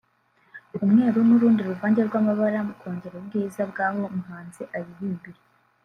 umweru 0.85 1.17
n’urundi 1.27 1.61
ruvange 1.69 2.01
rw’amabara 2.07 2.59
mu 2.67 2.73
kongera 2.79 3.15
ubwiza 3.17 3.61
bw’aho 3.71 4.01
umuhanzi 4.11 4.61
aririmbira 4.75 5.39